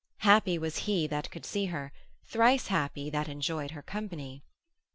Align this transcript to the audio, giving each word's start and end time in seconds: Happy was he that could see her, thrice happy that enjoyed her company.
Happy 0.21 0.57
was 0.57 0.77
he 0.89 1.05
that 1.05 1.29
could 1.29 1.45
see 1.45 1.65
her, 1.67 1.91
thrice 2.25 2.69
happy 2.73 3.07
that 3.11 3.27
enjoyed 3.29 3.69
her 3.69 3.83
company. 3.83 4.41